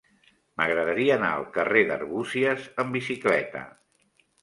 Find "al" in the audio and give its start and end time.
1.35-1.45